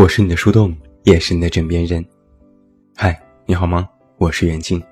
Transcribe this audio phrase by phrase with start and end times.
[0.00, 2.02] 我是你的树洞，也是你的枕边人。
[2.96, 3.86] 嗨，你好吗？
[4.16, 4.82] 我是袁静，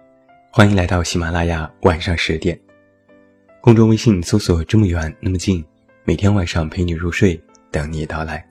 [0.52, 2.60] 欢迎来到喜马拉雅晚上十点。
[3.62, 5.64] 公众微信搜索“这么远那么近”，
[6.04, 8.46] 每天晚上陪你入睡，等你到来。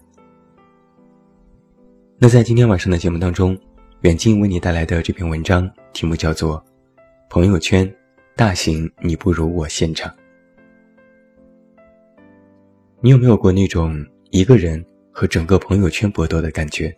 [2.18, 3.56] 那在今天晚上的节目当中，
[4.02, 6.58] 远近为你带来的这篇文章题目叫做
[7.30, 7.88] 《朋友圈
[8.36, 10.12] 大型你不如我现场》。
[13.00, 14.84] 你有没有过那种一个人
[15.20, 16.96] 和整个朋友圈搏斗的感觉？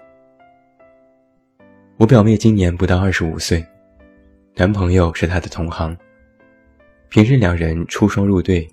[1.96, 3.66] 我表妹今年不到二十五岁，
[4.56, 5.98] 男朋友是她的同行。
[7.08, 8.68] 平日两人出双入对，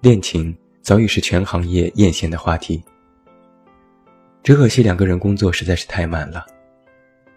[0.00, 2.82] 恋情早已是全行业艳羡的话题。
[4.42, 6.44] 只可惜两个人工作实在是太满了，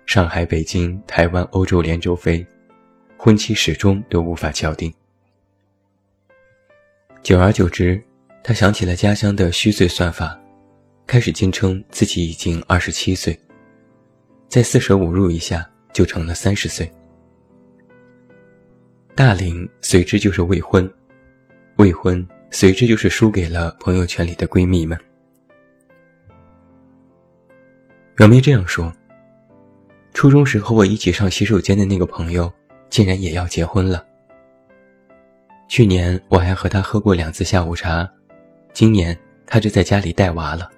[0.07, 2.43] 上海、北京、台湾、欧洲连轴飞，
[3.17, 4.91] 婚期始终都无法敲定。
[7.21, 8.01] 久而久之，
[8.43, 10.35] 他想起了家乡的虚岁算法，
[11.09, 13.35] 开始坚称自己已经二十七岁。
[14.47, 16.87] 再四舍五入一下，就成了三十岁。
[19.15, 20.87] 大龄随之就是未婚，
[21.77, 24.95] 未婚随之就是输给了朋友圈里的闺蜜们。
[28.15, 28.93] 表妹这样说
[30.13, 32.53] ：“初中时和我一起上洗手间的那个朋友，
[32.91, 34.05] 竟然也要结婚了。
[35.67, 38.07] 去年我还和他喝过两次下午茶，
[38.73, 40.69] 今年他就在家里带娃了。”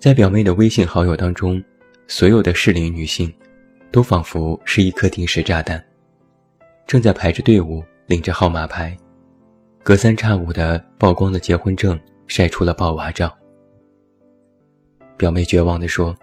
[0.00, 1.62] 在表妹的微信好友当中，
[2.08, 3.30] 所有的适龄女性，
[3.92, 5.84] 都仿佛是一颗定时炸弹，
[6.86, 8.96] 正在排着队伍领着号码牌，
[9.82, 13.30] 隔三差五的曝光了结婚证，晒出了抱娃照。
[15.18, 16.16] 表妹绝望地说：“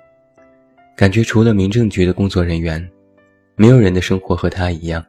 [0.97, 2.83] 感觉除了民政局的工作人员，
[3.55, 5.05] 没有人的生活和她一样，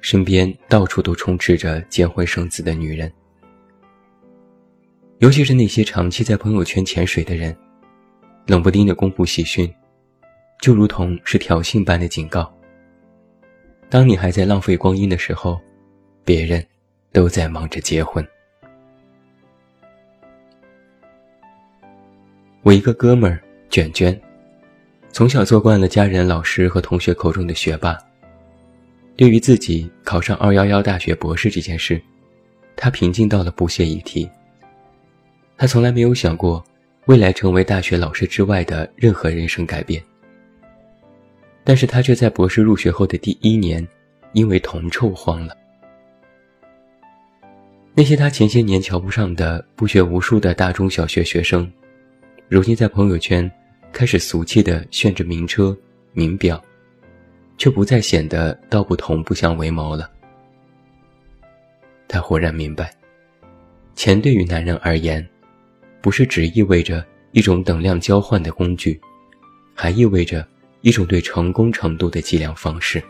[0.00, 3.12] 身边到处都充斥着结婚生子的女人，
[5.18, 7.56] 尤其是那些长期在朋友圈潜水的人。”
[8.46, 9.72] 冷不丁的公布喜讯，
[10.60, 12.52] 就如同是挑衅般的警告。
[13.88, 15.60] 当你还在浪费光阴的时候，
[16.24, 16.64] 别人
[17.12, 18.26] 都在忙着结婚。
[22.62, 24.20] 我一个哥们儿卷卷，
[25.12, 27.98] 从小做惯了家人、老师和同学口中的学霸。
[29.16, 32.00] 对于自己考上二幺幺大学博士这件事，
[32.74, 34.28] 他平静到了不屑一提。
[35.56, 36.64] 他从来没有想过。
[37.06, 40.00] 未来成为大学老师之外的任何人生改变，
[41.64, 43.86] 但是他却在博士入学后的第一年，
[44.32, 45.56] 因为铜臭慌了。
[47.92, 51.70] 那些他前些年瞧不上的不学无术的大中小学学生，
[52.48, 53.50] 如今在朋友圈
[53.92, 55.76] 开始俗气的炫着名车、
[56.12, 56.62] 名表，
[57.58, 60.08] 却不再显得道不同不相为谋了。
[62.06, 62.94] 他忽然明白，
[63.96, 65.28] 钱对于男人而言。
[66.02, 69.00] 不是只意味着一种等量交换的工具，
[69.72, 70.46] 还意味着
[70.80, 73.02] 一种对成功程度的计量方式。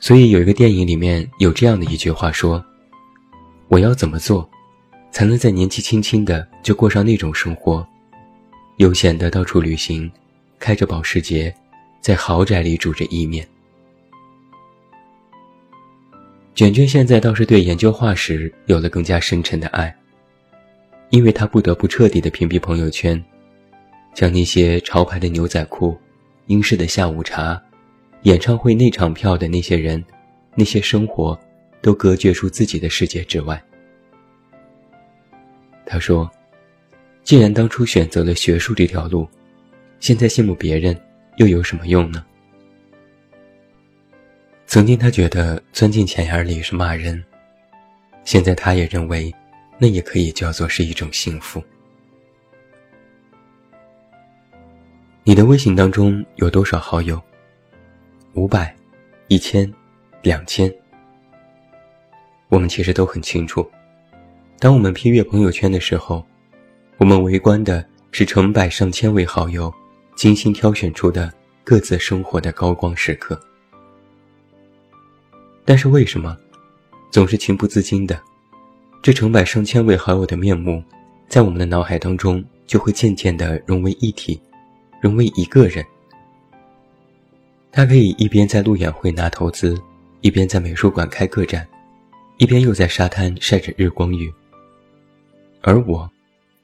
[0.00, 2.64] 所以有一个电影里面有这样的一句话说
[3.68, 4.48] ：“我要怎么做，
[5.12, 7.86] 才能在年纪轻轻的就过上那种生活，
[8.78, 10.10] 悠闲的到处旅行，
[10.58, 11.54] 开着保时捷，
[12.00, 13.46] 在豪宅里煮着意面。”
[16.54, 19.94] 卷卷现在倒是对研究化石有了更加深沉的爱，
[21.08, 23.22] 因为他不得不彻底的屏蔽朋友圈，
[24.14, 25.96] 将那些潮牌的牛仔裤、
[26.46, 27.60] 英式的下午茶、
[28.24, 30.04] 演唱会内场票的那些人、
[30.54, 31.38] 那些生活，
[31.80, 33.60] 都隔绝出自己的世界之外。
[35.86, 36.30] 他说
[37.24, 39.26] ：“既然当初选择了学术这条路，
[40.00, 40.94] 现在羡慕别人
[41.38, 42.22] 又有什么用呢？”
[44.72, 47.22] 曾经他觉得钻进钱眼里是骂人，
[48.24, 49.30] 现在他也认为，
[49.76, 51.62] 那也可以叫做是一种幸福。
[55.24, 57.20] 你的微信当中有多少好友？
[58.32, 58.74] 五百、
[59.28, 59.70] 一千、
[60.22, 60.74] 两千？
[62.48, 63.70] 我们其实都很清楚，
[64.58, 66.26] 当我们批阅朋友圈的时候，
[66.96, 69.70] 我们围观的是成百上千位好友
[70.16, 71.30] 精心挑选出的
[71.62, 73.38] 各自生活的高光时刻。
[75.64, 76.36] 但是为什么，
[77.10, 78.20] 总是情不自禁的，
[79.00, 80.82] 这成百上千位好友的面目，
[81.28, 84.40] 在我们的脑海当中就会渐渐的融为一体，
[85.00, 85.84] 融为一个人。
[87.70, 89.80] 他可以一边在路演会拿投资，
[90.20, 91.66] 一边在美术馆开个展，
[92.36, 94.32] 一边又在沙滩晒着日光浴。
[95.62, 96.10] 而我，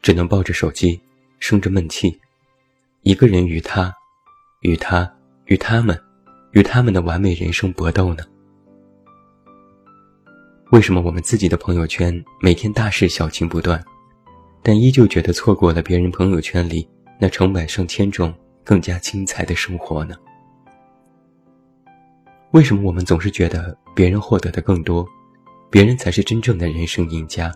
[0.02, 1.00] 只能抱着手机，
[1.38, 2.18] 生着闷气，
[3.02, 3.94] 一个人与他，
[4.60, 5.10] 与他，
[5.46, 5.98] 与他们，
[6.50, 8.24] 与他们的完美人生搏斗呢？
[10.70, 13.82] 为什么我们自己的朋友圈每天大事小情不断，
[14.62, 16.86] 但依旧觉得错过了别人朋友圈里
[17.18, 20.14] 那成百上千种更加精彩的生活呢？
[22.50, 25.08] 为什么我们总是觉得别人获得的更多，
[25.70, 27.50] 别人才是真正的人生赢家，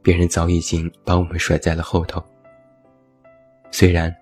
[0.00, 2.24] 别人早已经把我们甩在了后头？
[3.72, 4.14] 虽然，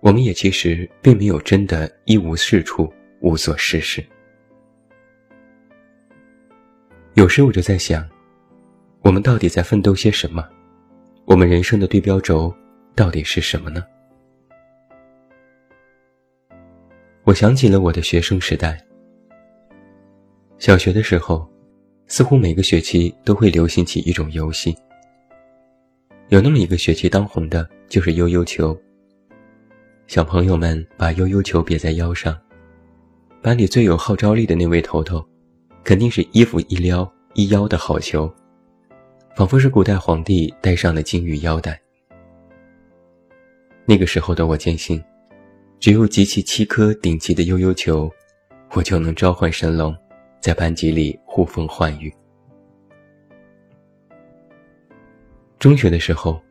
[0.00, 2.92] 我们也其实并没有真的一无是处、
[3.22, 4.04] 无所事事。
[7.14, 8.08] 有时我就在想，
[9.02, 10.42] 我们到底在奋斗些什么？
[11.26, 12.52] 我们人生的对标轴
[12.94, 13.84] 到底是什么呢？
[17.24, 18.82] 我想起了我的学生时代。
[20.56, 21.46] 小学的时候，
[22.06, 24.74] 似乎每个学期都会流行起一种游戏。
[26.28, 28.74] 有那么一个学期当红的就是悠悠球。
[30.06, 32.34] 小朋友们把悠悠球别在腰上，
[33.42, 35.22] 班里最有号召力的那位头头，
[35.84, 38.32] 肯定是衣服一撩一腰的好球，
[39.36, 41.80] 仿佛是古代皇帝戴上了金玉腰带。
[43.84, 45.02] 那个时候的我坚信，
[45.80, 48.10] 只有集齐七颗顶级的悠悠球，
[48.72, 49.94] 我就能召唤神龙。
[50.40, 52.12] 在班级里呼风唤雨。
[55.60, 56.42] 中学的时候，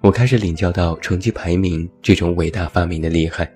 [0.00, 3.52] 我开始领教到成绩排名这种伟大发明的厉害。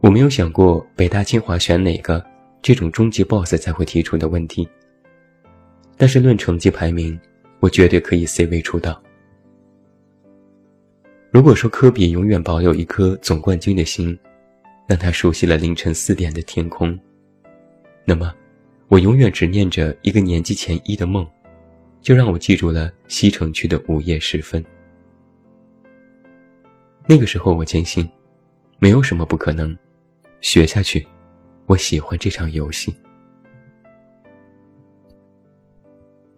[0.00, 2.24] 我没有想过北大清华选哪个
[2.66, 4.68] 这种终极 BOSS 才会提出的问题。
[5.96, 7.16] 但是论成绩排名，
[7.60, 9.00] 我绝对可以 C 位出道。
[11.30, 14.18] 如果说科比永远保有一颗总冠军的心，
[14.88, 16.98] 让他熟悉了凌晨四点的天空。
[18.04, 18.34] 那么，
[18.88, 21.24] 我永远执念着一个年级前一的梦，
[22.00, 24.64] 就让我记住了西城区的午夜时分。
[27.06, 28.10] 那个时候，我坚信，
[28.80, 29.78] 没有什么不可能。
[30.40, 31.06] 学下去，
[31.66, 32.94] 我喜欢这场游戏。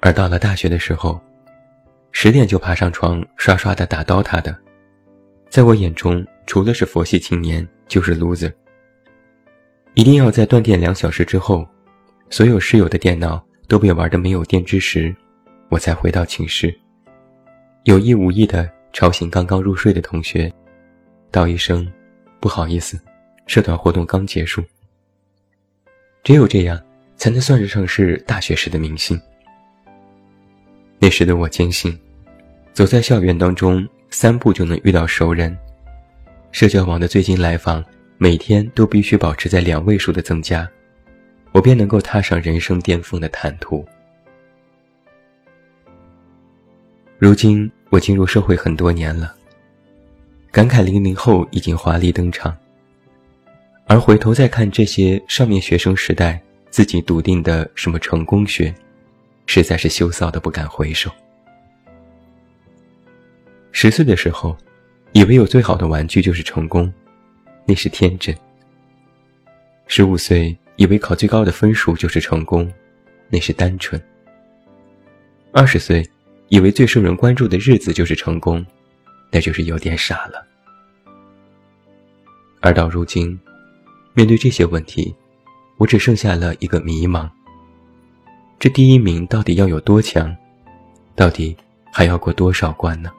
[0.00, 1.20] 而到了大学的时候，
[2.12, 4.56] 十点就爬上床刷刷的打 DOTA 的，
[5.50, 8.52] 在我眼中，除了是佛系青年，就是 loser。
[9.94, 11.66] 一定要在断电两小时之后，
[12.30, 15.14] 所有室友的电脑都被玩的没有电之时，
[15.69, 16.72] 我才回到寝室，
[17.84, 20.50] 有意无意的吵醒刚刚入睡的同学，
[21.30, 21.86] 道一声
[22.40, 22.98] 不好意思，
[23.46, 24.62] 社团活动刚结束。
[26.28, 26.78] 只有这样，
[27.16, 29.19] 才能算得上是大学时的明星。
[30.98, 31.98] 那时的我坚信，
[32.75, 35.56] 走在校园当中，三步就能遇到熟人，
[36.52, 37.82] 社交网的最近来访。
[38.19, 40.69] 每天都必须保持在两位数的增加，
[41.52, 43.82] 我便能够踏上人生巅峰的坦途。
[47.16, 49.34] 如今我进入社会很多年了，
[50.52, 52.54] 感慨零零后已经华丽登场，
[53.88, 56.40] 而回头再看这些上面学生时代
[56.70, 58.73] 自己笃定的什么成功学，
[59.46, 61.11] 实在是羞臊的不敢回首。
[63.73, 64.55] 十岁的时候，
[65.12, 66.93] 以为有最好的玩具就是成功。
[67.64, 68.35] 那是天真。
[69.87, 72.71] 十五岁以为考最高的分数就是成功，
[73.28, 74.00] 那是单纯。
[75.52, 76.07] 二十岁
[76.49, 78.64] 以为最受人关注的日子就是成功，
[79.30, 80.47] 那就是有点傻了。
[82.61, 83.38] 而到如今，
[84.18, 85.14] 面对这些问题，
[85.76, 87.30] 我只剩下了一个迷茫：
[88.58, 90.37] 这第一名到底要有多强？
[91.14, 91.56] 到底
[91.92, 93.12] 还要过多少关呢？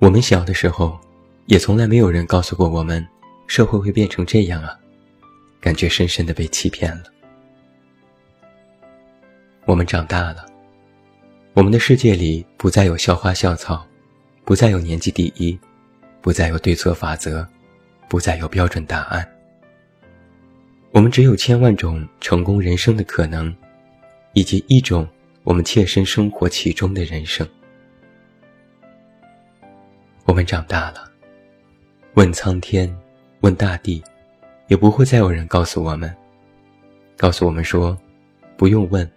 [0.00, 0.98] 我们小的时候。
[1.46, 3.06] 也从来没有人告诉过我们，
[3.46, 4.74] 社会会变成这样啊！
[5.60, 7.04] 感觉深深的被欺骗了。
[9.66, 10.46] 我们长大了，
[11.52, 13.86] 我们的世界里不再有校花校草，
[14.42, 15.56] 不再有年级第一，
[16.22, 17.46] 不再有对错法则，
[18.08, 19.28] 不再有标准答案。
[20.92, 23.54] 我们只有千万种成功人生的可能，
[24.32, 25.08] 以及一种
[25.42, 27.48] 我们切身生活其中的人生。
[30.24, 31.10] 我们长大了。
[32.14, 32.96] 问苍天，
[33.40, 34.00] 问大地，
[34.68, 36.14] 也不会再有人告诉我们，
[37.16, 37.98] 告诉我们说，
[38.56, 39.10] 不用问，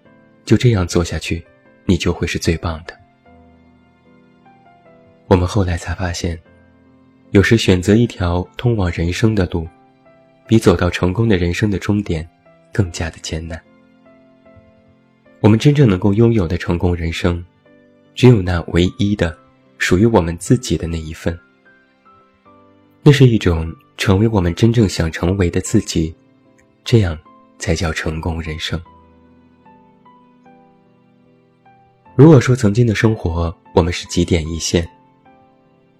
[0.43, 1.45] 就这样做下去，
[1.85, 2.97] 你就会是最棒的。
[5.27, 6.39] 我们后来才发现，
[7.31, 9.67] 有时选择一条通往人生的路，
[10.47, 12.27] 比走到成功的人生的终点
[12.71, 13.61] 更加的艰难。
[15.41, 17.43] 我们真正能够拥有的成功人生，
[18.15, 19.37] 只有那唯一的，
[19.77, 21.37] 属于我们自己的那一份。
[23.03, 26.15] 那是一种成为我们真正想成为的自己，
[26.83, 27.17] 这样
[27.59, 28.81] 才叫成功人生。
[32.15, 34.89] 如果说曾经的生活我们是几点一线，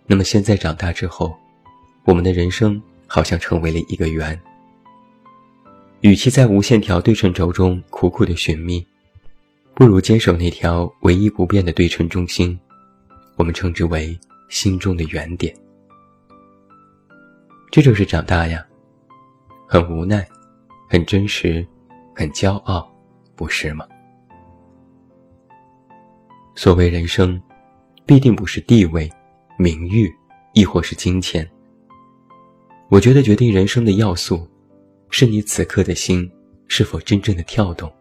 [0.10, 1.38] 那么现在长大之后，
[2.06, 4.40] 我们的人生好像成为了一个圆。
[6.02, 8.86] 与其在无线条对称轴中苦苦的寻觅，
[9.74, 12.58] 不如坚守那条唯一不变的对称中心，
[13.36, 15.54] 我们称之为心中的原点。
[17.70, 18.66] 这就是长大呀，
[19.68, 20.26] 很无奈，
[20.88, 21.68] 很真实，
[22.16, 22.90] 很骄傲，
[23.36, 23.86] 不是吗？
[26.56, 27.42] 所谓人生，
[28.06, 29.12] 必定不是地位、
[29.58, 30.14] 名誉，
[30.54, 31.50] 亦或是金钱。
[32.90, 34.48] 我觉得决定人生的要素，
[35.10, 36.30] 是你此刻的心
[36.68, 37.92] 是否真正的跳动，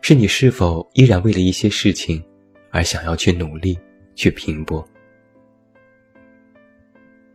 [0.00, 2.22] 是你是否依然为了一些事情
[2.70, 3.78] 而想要去努力、
[4.14, 4.86] 去拼搏。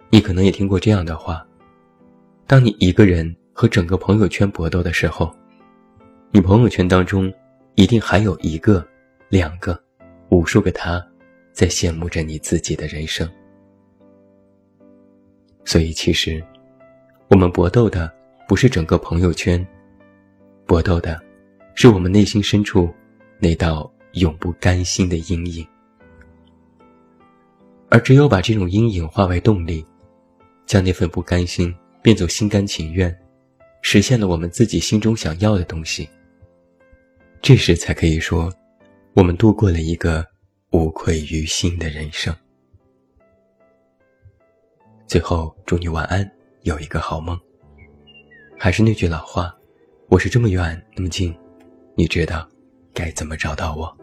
[0.09, 1.45] 你可能也听过这样的话：，
[2.47, 5.35] 当你一个人和整个朋友圈搏斗的时候，
[6.31, 7.31] 你朋友圈当中
[7.75, 8.87] 一定还有一个、
[9.29, 9.77] 两个、
[10.29, 11.05] 无数个他，
[11.57, 13.27] 在羡慕着你自己的人生。
[15.65, 16.39] 所以，其实，
[17.29, 18.13] 我们搏斗的
[18.47, 19.65] 不是整个朋友圈，
[20.67, 21.19] 搏斗的，
[21.73, 22.93] 是我们内心深处
[23.39, 25.67] 那道永不甘心的阴影。
[27.89, 29.83] 而只有把这种阴影化为动力，
[30.67, 31.73] 将那份不甘心
[32.03, 33.11] 变作心甘情愿，
[33.81, 36.07] 实现了我们自己心中想要的东西，
[37.41, 38.53] 这时才可以说，
[39.15, 40.23] 我们度过了一个
[40.77, 42.31] 无愧于心的人生。
[45.07, 46.31] 最后，祝你晚安，
[46.61, 47.35] 有一个好梦。
[48.59, 49.51] 还是那句老话，
[50.07, 51.35] 我是这么远那么近，
[51.95, 52.47] 你知道
[52.93, 53.96] 该怎么找到我。